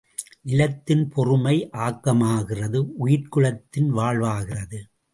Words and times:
நிலத்தின் 0.41 1.09
பொறுமை, 1.09 1.69
ஆக்கமாகிறது 1.71 2.81
உயிர்க் 2.97 3.31
குலத்தின் 3.31 3.93
வாழ்வாகிறது. 3.93 4.81